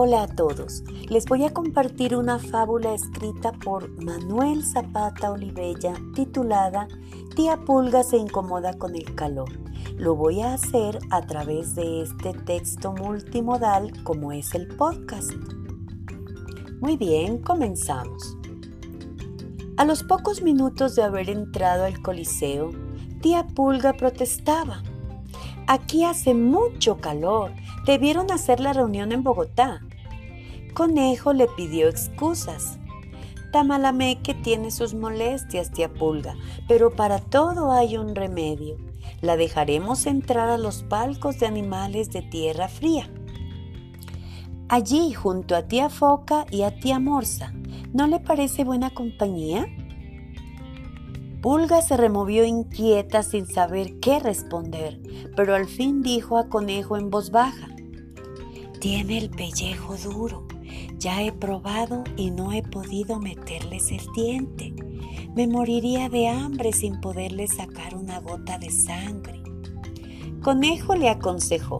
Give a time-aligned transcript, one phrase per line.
[0.00, 0.84] Hola a todos.
[1.10, 6.86] Les voy a compartir una fábula escrita por Manuel Zapata Olivella titulada
[7.34, 9.48] Tía Pulga se incomoda con el calor.
[9.96, 15.32] Lo voy a hacer a través de este texto multimodal como es el podcast.
[16.80, 18.36] Muy bien, comenzamos.
[19.78, 22.70] A los pocos minutos de haber entrado al Coliseo,
[23.20, 24.80] tía Pulga protestaba.
[25.66, 27.52] Aquí hace mucho calor.
[27.84, 29.82] Debieron hacer la reunión en Bogotá.
[30.78, 32.78] Conejo le pidió excusas.
[33.50, 36.36] Tamalameque tiene sus molestias, tía Pulga,
[36.68, 38.76] pero para todo hay un remedio.
[39.20, 43.10] La dejaremos entrar a los palcos de animales de tierra fría.
[44.68, 47.52] Allí, junto a tía Foca y a tía Morsa,
[47.92, 49.66] ¿no le parece buena compañía?
[51.42, 55.00] Pulga se removió inquieta sin saber qué responder,
[55.34, 57.66] pero al fin dijo a Conejo en voz baja,
[58.78, 60.46] Tiene el pellejo duro
[60.98, 64.74] ya he probado y no he podido meterles el diente.
[65.34, 69.42] Me moriría de hambre sin poderles sacar una gota de sangre.
[70.42, 71.78] Conejo le aconsejó,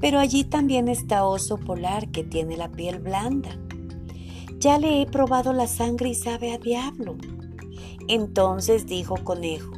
[0.00, 3.58] pero allí también está oso polar que tiene la piel blanda.
[4.58, 7.16] Ya le he probado la sangre y sabe a diablo.
[8.08, 9.72] Entonces dijo Conejo,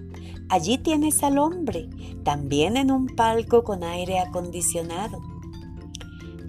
[0.48, 1.88] allí tienes al hombre,
[2.24, 5.31] también en un palco con aire acondicionado.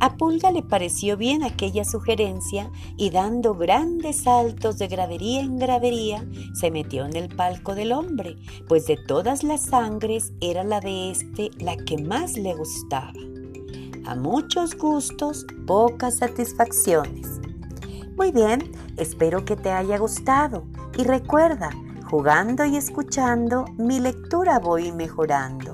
[0.03, 6.27] A Pulga le pareció bien aquella sugerencia y dando grandes saltos de gradería en gradería,
[6.55, 8.35] se metió en el palco del hombre,
[8.67, 13.13] pues de todas las sangres era la de éste la que más le gustaba.
[14.05, 17.39] A muchos gustos, pocas satisfacciones.
[18.17, 20.65] Muy bien, espero que te haya gustado
[20.97, 21.69] y recuerda,
[22.11, 25.72] jugando y escuchando, mi lectura voy mejorando.